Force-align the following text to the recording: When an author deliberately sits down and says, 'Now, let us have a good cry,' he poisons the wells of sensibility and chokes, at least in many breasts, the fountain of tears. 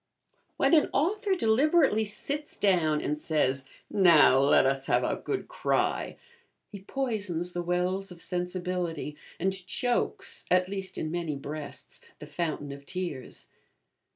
When 0.57 0.73
an 0.73 0.89
author 0.93 1.35
deliberately 1.35 2.05
sits 2.05 2.57
down 2.57 3.01
and 3.03 3.19
says, 3.19 3.65
'Now, 3.87 4.39
let 4.39 4.65
us 4.65 4.87
have 4.87 5.03
a 5.03 5.15
good 5.15 5.47
cry,' 5.47 6.17
he 6.71 6.79
poisons 6.79 7.51
the 7.51 7.61
wells 7.61 8.11
of 8.11 8.19
sensibility 8.19 9.15
and 9.39 9.53
chokes, 9.67 10.45
at 10.49 10.67
least 10.67 10.97
in 10.97 11.11
many 11.11 11.35
breasts, 11.35 12.01
the 12.17 12.25
fountain 12.25 12.71
of 12.71 12.83
tears. 12.83 13.49